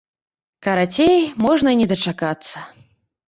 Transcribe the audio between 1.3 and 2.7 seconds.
можна і не дачакацца.